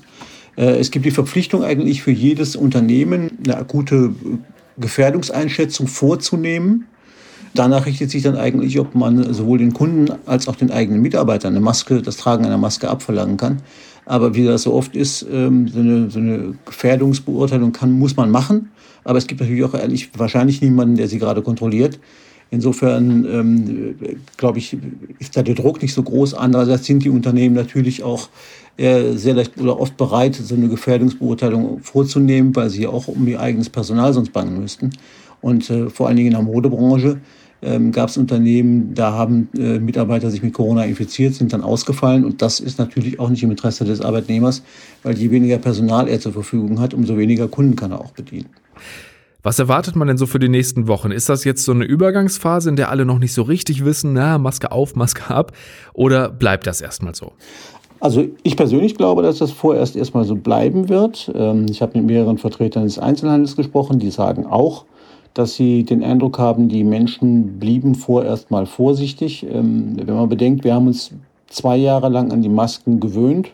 Äh, 0.58 0.78
es 0.78 0.92
gibt 0.92 1.06
die 1.06 1.12
Verpflichtung 1.12 1.64
eigentlich 1.64 2.02
für 2.02 2.12
jedes 2.12 2.56
Unternehmen, 2.56 3.32
eine 3.44 3.58
akute 3.58 4.14
Gefährdungseinschätzung 4.78 5.88
vorzunehmen. 5.88 6.86
Danach 7.54 7.86
richtet 7.86 8.12
sich 8.12 8.22
dann 8.22 8.36
eigentlich, 8.36 8.80
ob 8.80 8.96
man 8.96 9.34
sowohl 9.34 9.60
den 9.60 9.74
Kunden 9.74 10.14
als 10.26 10.50
auch 10.50 10.58
den 10.58 10.72
eigenen 10.72 11.02
Mitarbeitern 11.02 11.54
eine 11.54 11.62
Maske, 11.62 12.02
das 12.02 12.18
Tragen 12.18 12.46
einer 12.46 12.58
Maske 12.58 12.90
abverlangen 12.90 13.38
kann. 13.38 13.62
Aber 14.06 14.36
wie 14.36 14.46
das 14.46 14.64
so 14.64 14.74
oft 14.74 14.96
ist, 14.96 15.26
ähm, 15.32 15.68
so 15.68 15.80
eine, 15.80 16.10
so 16.10 16.20
eine 16.20 16.56
Gefährdungsbeurteilung 16.66 17.72
kann, 17.72 17.92
muss 17.92 18.16
man 18.16 18.30
machen. 18.30 18.70
Aber 19.04 19.18
es 19.18 19.28
gibt 19.28 19.42
natürlich 19.42 19.64
auch 19.64 19.74
ehrlich 19.74 20.10
wahrscheinlich 20.18 20.62
niemanden, 20.62 20.96
der 20.96 21.08
sie 21.08 21.20
gerade 21.20 21.42
kontrolliert. 21.42 22.00
Insofern 22.52 23.26
ähm, 23.26 23.96
glaube 24.38 24.60
ich, 24.60 24.78
ist 25.20 25.36
da 25.36 25.42
der 25.42 25.56
Druck 25.56 25.82
nicht 25.82 25.94
so 25.94 26.04
groß. 26.04 26.36
Andererseits 26.36 26.86
sind 26.86 27.04
die 27.04 27.10
Unternehmen 27.10 27.56
natürlich 27.56 28.04
auch 28.04 28.30
äh, 28.78 29.14
sehr 29.14 29.34
leicht 29.34 29.60
oder 29.60 29.80
oft 29.80 29.98
bereit, 29.98 30.36
so 30.36 30.54
eine 30.54 30.70
Gefährdungsbeurteilung 30.70 31.80
vorzunehmen, 31.82 32.56
weil 32.56 32.70
sie 32.70 32.88
auch 32.88 33.08
um 33.08 33.28
ihr 33.28 33.40
eigenes 33.40 33.70
Personal 33.70 34.14
sonst 34.14 34.32
bangen 34.32 34.60
müssten. 34.60 34.92
Und 35.42 35.70
äh, 35.70 35.90
vor 35.90 36.08
allen 36.08 36.18
Dingen 36.18 36.28
in 36.28 36.34
der 36.34 36.44
Modebranche 36.44 37.20
ähm, 37.66 37.92
gab 37.92 38.10
es 38.10 38.18
Unternehmen, 38.18 38.94
da 38.94 39.14
haben 39.14 39.50
äh, 39.58 39.80
Mitarbeiter 39.80 40.30
sich 40.32 40.44
mit 40.44 40.54
Corona 40.54 40.86
infiziert, 40.86 41.34
sind 41.34 41.52
dann 41.54 41.62
ausgefallen. 41.62 42.24
Und 42.24 42.42
das 42.42 42.60
ist 42.60 42.80
natürlich 42.80 43.20
auch 43.20 43.30
nicht 43.30 43.44
im 43.44 43.52
Interesse 43.52 43.86
des 43.86 44.02
Arbeitnehmers, 44.02 44.64
weil 45.04 45.18
je 45.18 45.32
weniger 45.32 45.58
Personal 45.58 46.08
er 46.08 46.20
zur 46.20 46.34
Verfügung 46.34 46.80
hat, 46.80 46.94
umso 46.94 47.18
weniger 47.18 47.48
Kunden 47.48 47.76
kann 47.76 47.92
er 47.92 48.02
auch 48.02 48.12
bedienen. 48.12 48.50
Was 49.44 49.60
erwartet 49.60 49.96
man 49.96 50.08
denn 50.08 50.18
so 50.18 50.26
für 50.26 50.40
die 50.40 50.50
nächsten 50.50 50.88
Wochen? 50.88 51.12
Ist 51.12 51.30
das 51.30 51.44
jetzt 51.44 51.66
so 51.66 51.72
eine 51.72 51.84
Übergangsphase, 51.84 52.68
in 52.70 52.76
der 52.76 52.90
alle 52.90 53.06
noch 53.06 53.20
nicht 53.20 53.34
so 53.34 53.44
richtig 53.44 53.86
wissen, 53.86 54.14
na, 54.14 54.40
Maske 54.40 54.72
auf, 54.72 54.96
Maske 54.96 55.30
ab? 55.34 55.52
Oder 55.94 56.30
bleibt 56.30 56.66
das 56.66 56.82
erstmal 56.82 57.14
so? 57.14 57.34
Also 58.00 58.26
ich 58.44 58.58
persönlich 58.58 58.96
glaube, 58.96 59.22
dass 59.22 59.38
das 59.38 59.52
vorerst 59.52 59.96
erstmal 59.96 60.26
so 60.26 60.36
bleiben 60.36 60.90
wird. 60.90 61.32
Ähm, 61.34 61.68
ich 61.70 61.82
habe 61.82 61.98
mit 61.98 62.08
mehreren 62.08 62.38
Vertretern 62.38 62.84
des 62.84 63.00
Einzelhandels 63.00 63.56
gesprochen, 63.56 64.00
die 64.00 64.10
sagen 64.10 64.46
auch, 64.46 64.86
dass 65.36 65.56
sie 65.56 65.84
den 65.84 66.02
Eindruck 66.02 66.40
haben, 66.40 66.70
die 66.70 66.84
Menschen 66.84 67.60
blieben 67.60 67.94
vorerst 67.94 68.52
mal 68.52 68.66
vorsichtig. 68.66 69.46
Ähm, 69.46 69.98
wenn 69.98 70.16
man 70.16 70.30
bedenkt, 70.30 70.64
wir 70.64 70.74
haben 70.74 70.88
uns 70.88 71.12
zwei 71.48 71.76
Jahre 71.78 72.10
lang 72.10 72.32
an 72.32 72.42
die 72.42 72.50
Masken 72.50 73.02
gewöhnt 73.02 73.52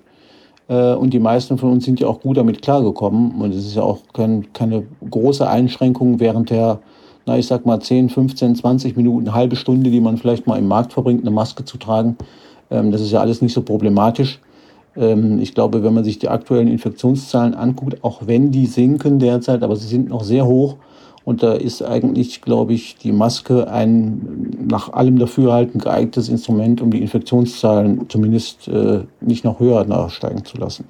äh, 0.69 0.93
und 0.93 1.11
die 1.11 1.19
meisten 1.19 1.57
von 1.57 1.71
uns 1.71 1.83
sind 1.83 1.99
ja 1.99 2.07
auch 2.07 2.21
gut 2.21 2.37
damit 2.37 2.61
klargekommen. 2.61 3.41
Und 3.41 3.53
es 3.53 3.65
ist 3.65 3.75
ja 3.75 3.81
auch 3.81 3.97
kein, 4.13 4.53
keine 4.53 4.83
große 5.09 5.47
Einschränkung 5.47 6.19
während 6.19 6.51
der, 6.51 6.79
na, 7.25 7.37
ich 7.39 7.47
sag 7.47 7.65
mal 7.65 7.79
10, 7.79 8.09
15, 8.09 8.57
20 8.57 8.95
Minuten, 8.95 9.33
halbe 9.33 9.55
Stunde, 9.55 9.89
die 9.89 10.01
man 10.01 10.17
vielleicht 10.17 10.45
mal 10.45 10.59
im 10.59 10.67
Markt 10.67 10.93
verbringt, 10.93 11.21
eine 11.21 11.31
Maske 11.31 11.65
zu 11.65 11.79
tragen. 11.79 12.15
Ähm, 12.69 12.91
das 12.91 13.01
ist 13.01 13.11
ja 13.11 13.21
alles 13.21 13.41
nicht 13.41 13.53
so 13.53 13.63
problematisch. 13.63 14.39
Ähm, 14.95 15.39
ich 15.39 15.55
glaube, 15.55 15.81
wenn 15.81 15.95
man 15.95 16.03
sich 16.03 16.19
die 16.19 16.29
aktuellen 16.29 16.67
Infektionszahlen 16.67 17.55
anguckt, 17.55 18.03
auch 18.03 18.27
wenn 18.27 18.51
die 18.51 18.67
sinken 18.67 19.17
derzeit, 19.17 19.63
aber 19.63 19.75
sie 19.75 19.87
sind 19.87 20.09
noch 20.09 20.23
sehr 20.23 20.45
hoch, 20.45 20.75
und 21.23 21.43
da 21.43 21.53
ist 21.53 21.81
eigentlich, 21.83 22.41
glaube 22.41 22.73
ich, 22.73 22.95
die 22.95 23.11
Maske 23.11 23.69
ein 23.69 24.65
nach 24.67 24.91
allem 24.93 25.19
Dafürhalten 25.19 25.79
geeignetes 25.79 26.29
Instrument, 26.29 26.81
um 26.81 26.91
die 26.91 27.01
Infektionszahlen 27.01 28.09
zumindest 28.09 28.67
äh, 28.67 29.01
nicht 29.19 29.43
noch 29.43 29.59
höher 29.59 29.85
nachsteigen 29.85 30.45
zu 30.45 30.57
lassen. 30.57 30.85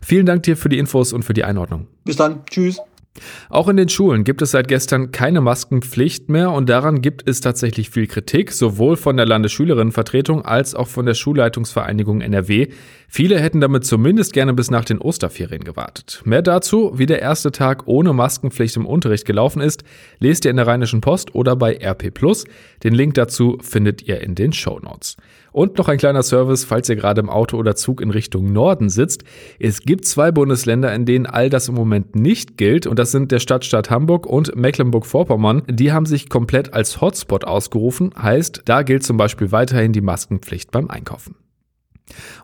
Vielen 0.00 0.26
Dank 0.26 0.44
dir 0.44 0.56
für 0.56 0.68
die 0.68 0.78
Infos 0.78 1.12
und 1.12 1.24
für 1.24 1.34
die 1.34 1.44
Einordnung. 1.44 1.86
Bis 2.04 2.16
dann. 2.16 2.40
Tschüss. 2.50 2.80
Auch 3.50 3.68
in 3.68 3.76
den 3.76 3.88
Schulen 3.88 4.24
gibt 4.24 4.40
es 4.40 4.52
seit 4.52 4.68
gestern 4.68 5.12
keine 5.12 5.40
Maskenpflicht 5.42 6.30
mehr 6.30 6.50
und 6.50 6.68
daran 6.68 7.02
gibt 7.02 7.28
es 7.28 7.40
tatsächlich 7.40 7.90
viel 7.90 8.06
Kritik, 8.06 8.52
sowohl 8.52 8.96
von 8.96 9.16
der 9.16 9.26
Landesschülerinnenvertretung 9.26 10.44
als 10.44 10.74
auch 10.74 10.88
von 10.88 11.04
der 11.04 11.14
Schulleitungsvereinigung 11.14 12.22
NRW. 12.22 12.68
Viele 13.08 13.38
hätten 13.38 13.60
damit 13.60 13.84
zumindest 13.84 14.32
gerne 14.32 14.54
bis 14.54 14.70
nach 14.70 14.86
den 14.86 14.98
Osterferien 14.98 15.64
gewartet. 15.64 16.22
Mehr 16.24 16.40
dazu, 16.40 16.92
wie 16.94 17.06
der 17.06 17.20
erste 17.20 17.52
Tag 17.52 17.86
ohne 17.86 18.14
Maskenpflicht 18.14 18.76
im 18.76 18.86
Unterricht 18.86 19.26
gelaufen 19.26 19.60
ist, 19.60 19.84
lest 20.18 20.46
ihr 20.46 20.50
in 20.50 20.56
der 20.56 20.66
Rheinischen 20.66 21.02
Post 21.02 21.34
oder 21.34 21.54
bei 21.54 21.76
RP+. 21.76 22.10
Den 22.82 22.94
Link 22.94 23.14
dazu 23.14 23.58
findet 23.60 24.02
ihr 24.08 24.20
in 24.22 24.34
den 24.34 24.54
Show 24.54 24.78
Notes. 24.78 25.16
Und 25.52 25.78
noch 25.78 25.88
ein 25.88 25.98
kleiner 25.98 26.22
Service, 26.22 26.64
falls 26.64 26.88
ihr 26.88 26.96
gerade 26.96 27.20
im 27.20 27.30
Auto 27.30 27.56
oder 27.58 27.76
Zug 27.76 28.00
in 28.00 28.10
Richtung 28.10 28.52
Norden 28.52 28.88
sitzt. 28.88 29.24
Es 29.58 29.82
gibt 29.82 30.06
zwei 30.06 30.32
Bundesländer, 30.32 30.94
in 30.94 31.04
denen 31.04 31.26
all 31.26 31.50
das 31.50 31.68
im 31.68 31.74
Moment 31.74 32.16
nicht 32.16 32.56
gilt. 32.56 32.86
Und 32.86 32.98
das 32.98 33.10
sind 33.10 33.30
der 33.30 33.38
Stadtstaat 33.38 33.90
Hamburg 33.90 34.26
und 34.26 34.56
Mecklenburg-Vorpommern. 34.56 35.62
Die 35.68 35.92
haben 35.92 36.06
sich 36.06 36.28
komplett 36.28 36.72
als 36.72 37.00
Hotspot 37.00 37.44
ausgerufen. 37.44 38.10
Heißt, 38.20 38.62
da 38.64 38.82
gilt 38.82 39.04
zum 39.04 39.16
Beispiel 39.18 39.52
weiterhin 39.52 39.92
die 39.92 40.00
Maskenpflicht 40.00 40.70
beim 40.70 40.88
Einkaufen. 40.88 41.36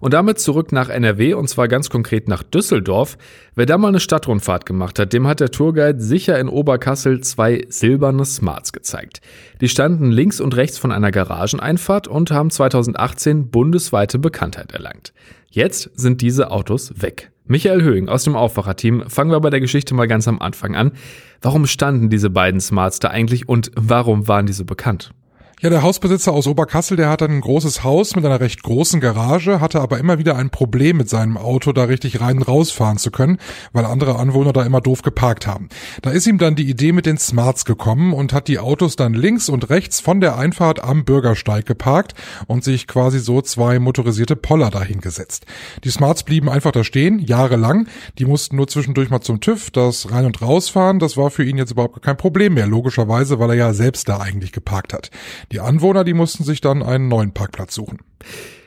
Und 0.00 0.15
damit 0.15 0.38
zurück 0.38 0.73
nach 0.73 0.88
NRW 0.88 1.35
und 1.35 1.49
zwar 1.49 1.69
ganz 1.69 1.91
konkret 1.91 2.29
nach 2.29 2.43
Düsseldorf. 2.43 3.19
Wer 3.55 3.67
da 3.67 3.79
mal 3.79 3.88
eine 3.88 4.00
Stadtrundfahrt 4.00 4.67
gemacht 4.67 4.99
hat, 4.99 5.12
dem 5.12 5.27
hat 5.27 5.41
der 5.41 5.50
Tourguide 5.50 6.00
sicher 6.00 6.38
in 6.38 6.49
Oberkassel 6.49 7.21
zwei 7.21 7.65
silberne 7.69 8.25
Smarts 8.25 8.73
gezeigt. 8.73 9.21
Die 9.61 9.69
standen 9.69 10.11
links 10.11 10.41
und 10.41 10.57
rechts 10.57 10.79
von 10.79 10.93
einer 10.93 11.11
Garageneinfahrt 11.11 12.09
und 12.09 12.31
haben 12.31 12.50
2018 12.50 13.50
bundesweite 13.50 14.19
Bekanntheit 14.19 14.73
erlangt. 14.73 15.12
Jetzt 15.50 15.91
sind 15.95 16.21
diese 16.21 16.50
Autos 16.50 16.93
weg. 17.03 17.31
Michael 17.47 17.83
Höhing 17.83 18.11
aus 18.11 18.25
dem 18.25 18.37
Aufwacherteam, 18.37 19.09
fangen 19.09 19.31
wir 19.31 19.41
bei 19.41 19.49
der 19.49 19.61
Geschichte 19.61 19.95
mal 19.95 20.07
ganz 20.07 20.29
am 20.29 20.38
Anfang 20.38 20.77
an. 20.77 20.93
Warum 21.41 21.67
standen 21.67 22.11
diese 22.11 22.29
beiden 22.29 22.61
Smarts 22.61 22.99
da 22.99 23.09
eigentlich 23.09 23.49
und 23.49 23.71
warum 23.75 24.29
waren 24.29 24.45
diese 24.45 24.67
bekannt? 24.67 25.12
Ja, 25.61 25.71
der 25.71 25.83
Hausbesitzer 25.83 26.33
aus 26.33 26.47
Oberkassel, 26.47 26.97
der 26.97 27.09
hat 27.09 27.21
ein 27.21 27.41
großes 27.41 27.83
Haus 27.83 28.15
mit 28.15 28.25
einer 28.25 28.38
recht 28.38 28.62
großen 28.62 29.00
Garage, 29.00 29.61
hatte 29.61 29.81
aber 29.81 29.99
immer 29.99 30.21
wieder 30.21 30.37
ein 30.37 30.50
Problem 30.50 30.99
mit 30.99 31.09
seinem 31.09 31.37
Auto, 31.37 31.73
da 31.73 31.83
richtig 31.83 32.21
rein 32.21 32.37
und 32.37 32.45
rausfahren 32.45 32.97
zu 32.97 33.11
können, 33.11 33.38
weil 33.73 33.85
andere 33.85 34.21
Anwohner 34.21 34.53
da 34.53 34.62
immer 34.62 34.81
doof 34.81 35.03
geparkt 35.03 35.49
haben. 35.49 35.69
Da 36.00 36.11
ist 36.11 36.29
ihm 36.29 36.38
dann 36.38 36.55
die 36.55 36.71
Idee 36.71 36.93
mit 36.93 37.07
den 37.07 37.19
Smarts 37.19 37.65
gekommen 37.65 38.12
und 38.12 38.33
hat 38.33 38.47
die 38.47 38.61
Autos 38.61 38.95
dann 38.95 39.15
links 39.15 39.49
und 39.49 39.69
rechts 39.69 39.99
von 39.99 40.21
der 40.21 40.38
Einfahrt 40.38 40.85
am 40.85 41.05
Bürgersteig 41.05 41.67
geparkt 41.67 42.15
und 42.47 42.62
sich 42.62 42.87
quasi 42.87 43.19
so 43.19 43.43
zwei 43.43 43.81
motorisierte 43.81 44.37
Poller 44.37 44.71
dahingesetzt. 44.71 45.45
Die 45.83 45.91
Smarts 45.91 46.23
blieben 46.23 46.49
einfach 46.49 46.71
da 46.71 46.85
stehen, 46.85 47.19
jahrelang. 47.19 47.88
Die 48.19 48.27
mussten 48.27 48.55
nur 48.55 48.69
zwischendurch 48.69 49.11
mal 49.11 49.23
zum 49.23 49.41
TÜV, 49.41 49.73
das 49.73 50.12
rein 50.12 50.25
und 50.25 50.41
rausfahren, 50.41 51.00
das 51.00 51.17
war 51.17 51.33
für 51.33 51.43
ihn 51.43 51.59
jetzt 51.59 51.73
überhaupt 51.73 52.00
kein 52.00 52.17
Problem 52.17 52.55
mehr, 52.55 52.69
logischerweise, 52.69 53.41
weil 53.41 53.50
er 53.50 53.57
ja 53.57 53.73
selbst 53.73 54.09
da 54.09 54.21
eigentlich 54.21 54.53
geparkt 54.53 54.93
hat. 54.93 55.11
Die 55.52 55.61
Anwohner, 55.61 56.05
die 56.05 56.14
mussten 56.14 56.45
sich 56.45 56.61
dann 56.61 56.83
einen 56.83 57.09
neuen 57.09 57.33
Parkplatz 57.33 57.75
suchen. 57.75 57.99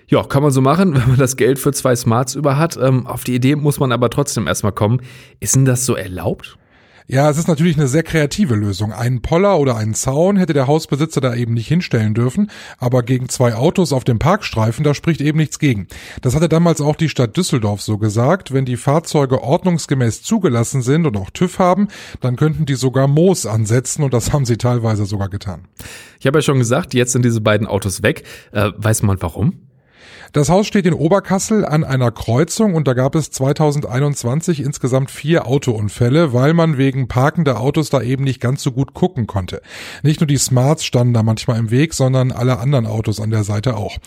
Ja, 0.07 0.23
kann 0.23 0.43
man 0.43 0.51
so 0.51 0.61
machen, 0.61 0.93
wenn 0.95 1.07
man 1.07 1.17
das 1.17 1.37
Geld 1.37 1.59
für 1.59 1.71
zwei 1.71 1.95
Smarts 1.95 2.35
über 2.35 2.57
hat. 2.57 2.77
Ähm, 2.77 3.07
auf 3.07 3.23
die 3.23 3.35
Idee 3.35 3.55
muss 3.55 3.79
man 3.79 3.91
aber 3.91 4.09
trotzdem 4.09 4.47
erstmal 4.47 4.73
kommen. 4.73 5.01
Ist 5.39 5.55
denn 5.55 5.65
das 5.65 5.85
so 5.85 5.95
erlaubt? 5.95 6.57
Ja, 7.07 7.29
es 7.29 7.37
ist 7.37 7.47
natürlich 7.47 7.77
eine 7.77 7.87
sehr 7.87 8.03
kreative 8.03 8.55
Lösung. 8.55 8.93
Einen 8.93 9.21
Poller 9.21 9.59
oder 9.59 9.75
einen 9.75 9.93
Zaun 9.93 10.37
hätte 10.37 10.53
der 10.53 10.67
Hausbesitzer 10.67 11.21
da 11.21 11.35
eben 11.35 11.53
nicht 11.53 11.67
hinstellen 11.67 12.13
dürfen, 12.13 12.49
aber 12.77 13.03
gegen 13.03 13.29
zwei 13.29 13.55
Autos 13.55 13.91
auf 13.93 14.03
dem 14.03 14.19
Parkstreifen, 14.19 14.83
da 14.83 14.93
spricht 14.93 15.21
eben 15.21 15.37
nichts 15.37 15.59
gegen. 15.59 15.87
Das 16.21 16.35
hatte 16.35 16.49
damals 16.49 16.81
auch 16.81 16.95
die 16.95 17.09
Stadt 17.09 17.35
Düsseldorf 17.35 17.81
so 17.81 17.97
gesagt. 17.97 18.53
Wenn 18.53 18.65
die 18.65 18.77
Fahrzeuge 18.77 19.41
ordnungsgemäß 19.41 20.23
zugelassen 20.23 20.81
sind 20.81 21.05
und 21.05 21.17
auch 21.17 21.29
TÜV 21.29 21.59
haben, 21.59 21.87
dann 22.21 22.35
könnten 22.35 22.65
die 22.65 22.75
sogar 22.75 23.07
Moos 23.07 23.45
ansetzen 23.45 24.03
und 24.03 24.13
das 24.13 24.31
haben 24.31 24.45
sie 24.45 24.57
teilweise 24.57 25.05
sogar 25.05 25.29
getan. 25.29 25.67
Ich 26.19 26.27
habe 26.27 26.37
ja 26.37 26.43
schon 26.43 26.59
gesagt, 26.59 26.93
jetzt 26.93 27.13
sind 27.13 27.25
diese 27.25 27.41
beiden 27.41 27.67
Autos 27.67 28.03
weg. 28.03 28.23
Äh, 28.51 28.71
weiß 28.77 29.03
man 29.03 29.21
warum? 29.21 29.70
Das 30.33 30.47
Haus 30.47 30.65
steht 30.65 30.85
in 30.85 30.93
Oberkassel 30.93 31.65
an 31.65 31.83
einer 31.83 32.09
Kreuzung 32.09 32.73
und 32.73 32.87
da 32.87 32.93
gab 32.93 33.15
es 33.15 33.31
2021 33.31 34.61
insgesamt 34.61 35.11
vier 35.11 35.45
Autounfälle, 35.45 36.31
weil 36.31 36.53
man 36.53 36.77
wegen 36.77 37.09
parkender 37.09 37.59
Autos 37.59 37.89
da 37.89 38.01
eben 38.01 38.23
nicht 38.23 38.39
ganz 38.39 38.63
so 38.63 38.71
gut 38.71 38.93
gucken 38.93 39.27
konnte. 39.27 39.61
Nicht 40.03 40.21
nur 40.21 40.27
die 40.27 40.37
Smarts 40.37 40.85
standen 40.85 41.13
da 41.13 41.21
manchmal 41.21 41.59
im 41.59 41.69
Weg, 41.69 41.93
sondern 41.93 42.31
alle 42.31 42.59
anderen 42.59 42.87
Autos 42.87 43.19
an 43.19 43.29
der 43.29 43.43
Seite 43.43 43.75
auch. 43.75 43.97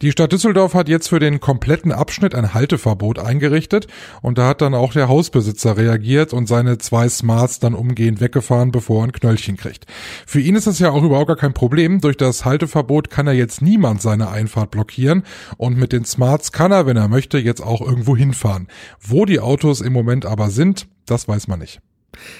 Die 0.00 0.10
Stadt 0.10 0.32
Düsseldorf 0.32 0.72
hat 0.72 0.88
jetzt 0.88 1.08
für 1.08 1.18
den 1.18 1.38
kompletten 1.38 1.92
Abschnitt 1.92 2.34
ein 2.34 2.54
Halteverbot 2.54 3.18
eingerichtet 3.18 3.86
und 4.22 4.38
da 4.38 4.48
hat 4.48 4.62
dann 4.62 4.72
auch 4.72 4.94
der 4.94 5.08
Hausbesitzer 5.08 5.76
reagiert 5.76 6.32
und 6.32 6.46
seine 6.46 6.78
zwei 6.78 7.10
Smarts 7.10 7.58
dann 7.58 7.74
umgehend 7.74 8.22
weggefahren, 8.22 8.72
bevor 8.72 9.02
er 9.02 9.08
ein 9.08 9.12
Knöllchen 9.12 9.58
kriegt. 9.58 9.84
Für 10.24 10.40
ihn 10.40 10.56
ist 10.56 10.66
das 10.66 10.78
ja 10.78 10.92
auch 10.92 11.02
überhaupt 11.02 11.28
gar 11.28 11.36
kein 11.36 11.52
Problem. 11.52 12.00
Durch 12.00 12.16
das 12.16 12.46
Halteverbot 12.46 13.10
kann 13.10 13.26
er 13.26 13.34
jetzt 13.34 13.60
niemand 13.60 14.00
seine 14.00 14.30
Einfahrt 14.30 14.70
blockieren 14.70 15.24
und 15.58 15.73
und 15.74 15.80
mit 15.80 15.92
den 15.92 16.04
Smarts 16.04 16.52
kann 16.52 16.70
er, 16.70 16.86
wenn 16.86 16.96
er 16.96 17.08
möchte, 17.08 17.36
jetzt 17.38 17.60
auch 17.60 17.80
irgendwo 17.80 18.16
hinfahren. 18.16 18.68
Wo 19.00 19.24
die 19.24 19.40
Autos 19.40 19.80
im 19.80 19.92
Moment 19.92 20.24
aber 20.24 20.50
sind, 20.50 20.86
das 21.04 21.26
weiß 21.26 21.48
man 21.48 21.58
nicht. 21.58 21.80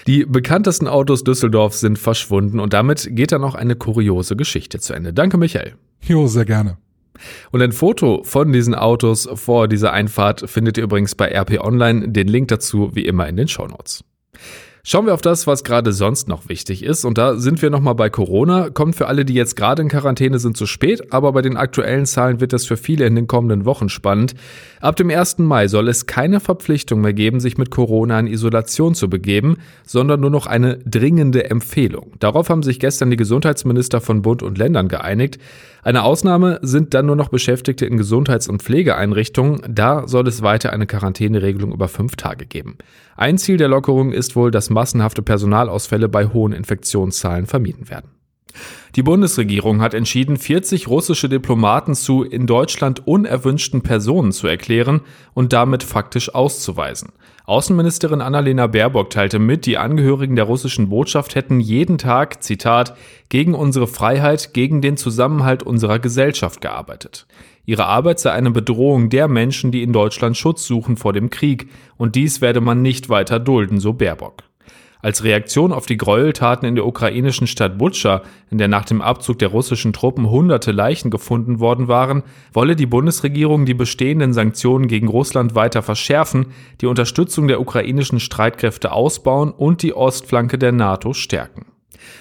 Die 0.07 0.25
bekanntesten 0.25 0.87
Autos 0.87 1.25
Düsseldorfs 1.25 1.81
sind 1.81 1.99
verschwunden 1.99 2.61
und 2.61 2.71
damit 2.71 3.09
geht 3.11 3.33
dann 3.33 3.43
auch 3.43 3.55
eine 3.55 3.75
kuriose 3.75 4.37
Geschichte 4.37 4.79
zu 4.79 4.93
Ende. 4.93 5.11
Danke, 5.11 5.37
Michael. 5.37 5.75
Jo, 6.01 6.27
sehr 6.27 6.45
gerne. 6.45 6.77
Und 7.51 7.61
ein 7.61 7.73
Foto 7.73 8.23
von 8.23 8.53
diesen 8.53 8.73
Autos 8.73 9.27
vor 9.33 9.67
dieser 9.67 9.91
Einfahrt 9.91 10.49
findet 10.49 10.77
ihr 10.77 10.85
übrigens 10.85 11.15
bei 11.15 11.27
RP 11.27 11.59
Online. 11.59 12.09
Den 12.09 12.29
Link 12.29 12.47
dazu 12.47 12.95
wie 12.95 13.05
immer 13.05 13.27
in 13.27 13.35
den 13.35 13.49
Show 13.49 13.67
Notes. 13.67 14.05
Schauen 14.87 15.07
wir 15.07 15.15
auf 15.15 15.21
das, 15.23 15.47
was 15.47 15.63
gerade 15.63 15.91
sonst 15.91 16.27
noch 16.27 16.47
wichtig 16.47 16.83
ist. 16.83 17.05
Und 17.05 17.17
da 17.17 17.37
sind 17.37 17.63
wir 17.63 17.71
nochmal 17.71 17.95
bei 17.95 18.11
Corona. 18.11 18.69
Kommt 18.69 18.95
für 18.95 19.07
alle, 19.07 19.25
die 19.25 19.33
jetzt 19.33 19.55
gerade 19.55 19.81
in 19.81 19.89
Quarantäne 19.89 20.37
sind, 20.37 20.55
zu 20.57 20.67
spät. 20.67 21.11
Aber 21.11 21.31
bei 21.31 21.41
den 21.41 21.57
aktuellen 21.57 22.05
Zahlen 22.05 22.39
wird 22.39 22.53
das 22.53 22.67
für 22.67 22.77
viele 22.77 23.07
in 23.07 23.15
den 23.15 23.25
kommenden 23.25 23.65
Wochen 23.65 23.89
spannend. 23.89 24.35
Ab 24.81 24.95
dem 24.95 25.09
1. 25.09 25.39
Mai 25.39 25.67
soll 25.69 25.87
es 25.87 26.05
keine 26.05 26.39
Verpflichtung 26.39 27.01
mehr 27.01 27.13
geben, 27.13 27.39
sich 27.39 27.57
mit 27.57 27.71
Corona 27.71 28.19
in 28.19 28.27
Isolation 28.27 28.93
zu 28.93 29.09
begeben, 29.09 29.57
sondern 29.87 30.19
nur 30.19 30.29
noch 30.29 30.45
eine 30.45 30.77
dringende 30.77 31.49
Empfehlung. 31.49 32.11
Darauf 32.19 32.49
haben 32.49 32.61
sich 32.61 32.79
gestern 32.79 33.09
die 33.09 33.17
Gesundheitsminister 33.17 34.01
von 34.01 34.21
Bund 34.21 34.43
und 34.43 34.59
Ländern 34.59 34.87
geeinigt. 34.87 35.39
Eine 35.81 36.03
Ausnahme 36.03 36.59
sind 36.63 36.93
dann 36.95 37.05
nur 37.05 37.15
noch 37.15 37.29
Beschäftigte 37.29 37.85
in 37.85 37.97
Gesundheits- 37.97 38.47
und 38.47 38.61
Pflegeeinrichtungen. 38.61 39.61
Da 39.67 40.07
soll 40.07 40.27
es 40.27 40.41
weiter 40.41 40.73
eine 40.73 40.87
Quarantäneregelung 40.87 41.71
über 41.71 41.87
fünf 41.87 42.15
Tage 42.15 42.47
geben. 42.47 42.77
Ein 43.15 43.37
Ziel 43.37 43.57
der 43.57 43.67
Lockerung 43.67 44.11
ist 44.11 44.35
wohl, 44.35 44.51
dass 44.51 44.71
massenhafte 44.75 45.23
Personalausfälle 45.23 46.07
bei 46.07 46.27
hohen 46.27 46.53
Infektionszahlen 46.53 47.47
vermieden 47.47 47.89
werden. 47.89 48.11
Die 48.95 49.03
Bundesregierung 49.03 49.81
hat 49.81 49.93
entschieden, 49.93 50.37
40 50.37 50.87
russische 50.87 51.27
Diplomaten 51.27 51.95
zu 51.95 52.23
in 52.23 52.47
Deutschland 52.47 53.05
unerwünschten 53.05 53.81
Personen 53.81 54.31
zu 54.31 54.47
erklären 54.47 55.01
und 55.33 55.51
damit 55.51 55.83
faktisch 55.83 56.33
auszuweisen. 56.33 57.09
Außenministerin 57.45 58.21
Annalena 58.21 58.67
Baerbock 58.67 59.09
teilte 59.09 59.37
mit, 59.37 59.65
die 59.65 59.77
Angehörigen 59.77 60.35
der 60.35 60.45
russischen 60.45 60.89
Botschaft 60.89 61.35
hätten 61.35 61.59
jeden 61.59 61.97
Tag, 61.97 62.41
Zitat, 62.41 62.95
gegen 63.29 63.53
unsere 63.53 63.87
Freiheit, 63.87 64.53
gegen 64.53 64.81
den 64.81 64.97
Zusammenhalt 64.97 65.61
unserer 65.61 65.99
Gesellschaft 65.99 66.61
gearbeitet. 66.61 67.27
Ihre 67.65 67.85
Arbeit 67.85 68.19
sei 68.19 68.31
eine 68.31 68.51
Bedrohung 68.51 69.09
der 69.09 69.27
Menschen, 69.27 69.71
die 69.71 69.83
in 69.83 69.91
Deutschland 69.91 70.37
Schutz 70.37 70.65
suchen 70.65 70.97
vor 70.97 71.13
dem 71.13 71.29
Krieg, 71.29 71.69
und 71.97 72.15
dies 72.15 72.39
werde 72.39 72.61
man 72.61 72.81
nicht 72.81 73.09
weiter 73.09 73.39
dulden, 73.39 73.79
so 73.79 73.93
Baerbock. 73.93 74.44
Als 75.05 75.23
Reaktion 75.23 75.71
auf 75.71 75.85
die 75.85 75.97
Gräueltaten 75.97 76.67
in 76.67 76.73
der 76.73 76.87
ukrainischen 76.87 77.45
Stadt 77.45 77.77
Butscha, 77.77 78.23
in 78.49 78.57
der 78.57 78.67
nach 78.67 78.85
dem 78.85 79.03
Abzug 79.03 79.37
der 79.37 79.49
russischen 79.49 79.93
Truppen 79.93 80.31
hunderte 80.31 80.71
Leichen 80.71 81.11
gefunden 81.11 81.59
worden 81.59 81.87
waren, 81.87 82.23
wolle 82.53 82.75
die 82.75 82.87
Bundesregierung 82.87 83.67
die 83.67 83.75
bestehenden 83.75 84.33
Sanktionen 84.33 84.87
gegen 84.87 85.07
Russland 85.07 85.53
weiter 85.53 85.83
verschärfen, 85.83 86.47
die 86.81 86.87
Unterstützung 86.87 87.47
der 87.47 87.61
ukrainischen 87.61 88.19
Streitkräfte 88.19 88.93
ausbauen 88.93 89.51
und 89.51 89.83
die 89.83 89.93
Ostflanke 89.93 90.57
der 90.57 90.71
NATO 90.71 91.13
stärken. 91.13 91.67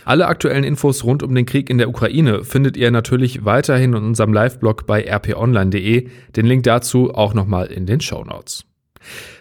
Alle 0.04 0.26
aktuellen 0.26 0.62
Infos 0.62 1.04
rund 1.04 1.22
um 1.22 1.34
den 1.34 1.46
Krieg 1.46 1.70
in 1.70 1.78
der 1.78 1.88
Ukraine 1.88 2.44
findet 2.44 2.76
ihr 2.76 2.90
natürlich 2.90 3.46
weiterhin 3.46 3.94
in 3.94 4.04
unserem 4.04 4.34
Live-Blog 4.34 4.86
bei 4.86 5.10
rponline.de. 5.10 6.10
Den 6.36 6.44
Link 6.44 6.64
dazu 6.64 7.14
auch 7.14 7.32
nochmal 7.32 7.68
in 7.68 7.86
den 7.86 8.02
Show 8.02 8.24
Notes. 8.24 8.66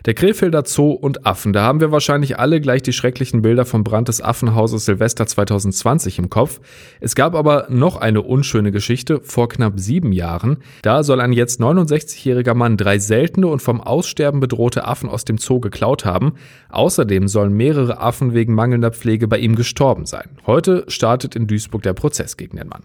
Der 0.06 0.14
Krefelder 0.14 0.64
Zoo 0.66 0.92
und 0.92 1.26
Affen, 1.26 1.54
da 1.54 1.64
haben 1.64 1.80
wir 1.80 1.92
wahrscheinlich 1.92 2.38
alle 2.40 2.60
gleich 2.60 2.82
die 2.82 2.94
schrecklichen 2.94 3.42
Bilder 3.42 3.66
vom 3.66 3.84
Brand 3.84 4.08
des 4.08 4.22
Affenhauses 4.22 4.86
Silvester 4.86 5.26
2020 5.26 6.20
im 6.20 6.30
Kopf. 6.30 6.60
Es 7.00 7.16
gab 7.16 7.36
aber 7.36 7.68
noch 7.70 7.98
eine 7.98 8.22
unschöne 8.22 8.72
Geschichte 8.72 9.22
vor 9.24 9.50
knapp 9.50 9.80
sieben 9.80 10.12
Jahren. 10.12 10.58
Da 10.82 11.04
soll 11.04 11.22
ein 11.22 11.34
jetzt 11.34 11.62
69-jähriger 11.62 12.54
Mann 12.54 12.78
drei 12.78 13.00
seltene 13.00 13.48
und 13.48 13.62
vom 13.62 13.82
Aussterben 13.82 14.40
bedrohte 14.40 14.86
Affen 14.86 15.10
aus 15.10 15.26
dem 15.26 15.38
Zoo 15.38 15.60
geklaut 15.60 16.06
haben. 16.06 16.34
Außerdem 16.70 17.28
sollen 17.28 17.54
mehrere 17.54 18.00
Affen 18.00 18.34
wegen 18.34 18.54
mangelnder 18.54 18.92
Pflege 18.92 19.28
bei 19.28 19.38
ihm 19.38 19.56
gestorben 19.56 20.06
sein. 20.06 20.30
Heute 20.46 20.86
startet 20.88 21.36
in 21.36 21.48
Duisburg 21.48 21.84
der 21.84 21.94
Prozess 21.94 22.38
gegen 22.38 22.58
den 22.58 22.68
Mann. 22.68 22.84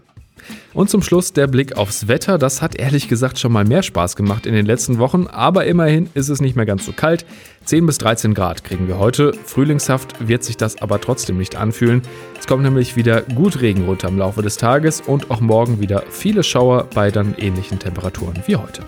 Und 0.73 0.89
zum 0.89 1.01
Schluss 1.01 1.33
der 1.33 1.47
Blick 1.47 1.77
aufs 1.77 2.07
Wetter. 2.07 2.37
Das 2.37 2.61
hat 2.61 2.75
ehrlich 2.75 3.07
gesagt 3.07 3.39
schon 3.39 3.51
mal 3.51 3.65
mehr 3.65 3.83
Spaß 3.83 4.15
gemacht 4.15 4.45
in 4.45 4.53
den 4.53 4.65
letzten 4.65 4.99
Wochen, 4.99 5.27
aber 5.27 5.65
immerhin 5.65 6.09
ist 6.13 6.29
es 6.29 6.41
nicht 6.41 6.55
mehr 6.55 6.65
ganz 6.65 6.85
so 6.85 6.91
kalt. 6.91 7.25
10 7.65 7.85
bis 7.85 7.97
13 7.99 8.33
Grad 8.33 8.63
kriegen 8.63 8.87
wir 8.87 8.97
heute. 8.97 9.33
Frühlingshaft 9.45 10.27
wird 10.27 10.43
sich 10.43 10.57
das 10.57 10.81
aber 10.81 11.01
trotzdem 11.01 11.37
nicht 11.37 11.55
anfühlen. 11.55 12.01
Es 12.39 12.47
kommt 12.47 12.63
nämlich 12.63 12.95
wieder 12.95 13.21
gut 13.21 13.61
Regen 13.61 13.85
runter 13.85 14.07
im 14.07 14.17
Laufe 14.17 14.41
des 14.41 14.57
Tages 14.57 15.01
und 15.01 15.31
auch 15.31 15.41
morgen 15.41 15.79
wieder 15.79 16.03
viele 16.09 16.43
Schauer 16.43 16.87
bei 16.93 17.11
dann 17.11 17.35
ähnlichen 17.37 17.79
Temperaturen 17.79 18.41
wie 18.47 18.55
heute. 18.55 18.83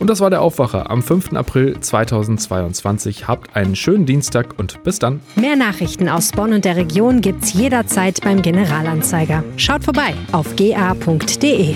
Und 0.00 0.08
das 0.08 0.20
war 0.20 0.30
der 0.30 0.40
Aufwacher 0.40 0.90
am 0.90 1.02
5. 1.02 1.34
April 1.34 1.78
2022. 1.78 3.28
Habt 3.28 3.54
einen 3.54 3.76
schönen 3.76 4.06
Dienstag 4.06 4.58
und 4.58 4.82
bis 4.82 4.98
dann. 4.98 5.20
Mehr 5.36 5.56
Nachrichten 5.56 6.08
aus 6.08 6.32
Bonn 6.32 6.54
und 6.54 6.64
der 6.64 6.76
Region 6.76 7.20
gibt's 7.20 7.52
jederzeit 7.52 8.20
beim 8.22 8.40
Generalanzeiger. 8.40 9.44
Schaut 9.56 9.84
vorbei 9.84 10.14
auf 10.32 10.56
ga.de. 10.56 11.74